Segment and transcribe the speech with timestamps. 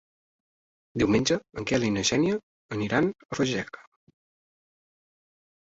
[1.01, 2.39] Diumenge en Quel i na Xènia
[2.77, 3.85] aniran a Fageca.